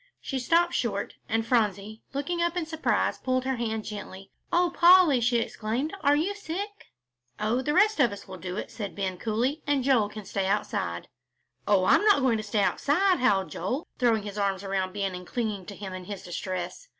[0.19, 4.31] She stopped short, and Phronsie, looking up in surprise, pulled her hand gently.
[4.51, 6.87] "Oh, Polly," she exclaimed, "are you sick?"
[7.39, 10.47] "Oh, the rest of us will do it," said Ben, coolly, "and Joel can stay
[10.47, 11.07] outside."
[11.67, 15.27] "Oh, I'm not going to stay outside," howled Joel, throwing his arms around Ben and
[15.27, 16.87] clinging to him in his distress.